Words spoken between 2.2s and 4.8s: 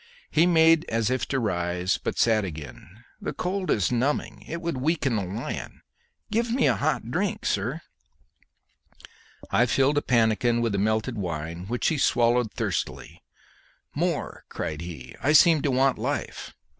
again. "The cold is numbing; it would